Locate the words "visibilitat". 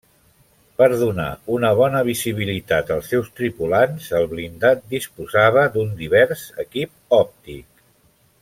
2.07-2.89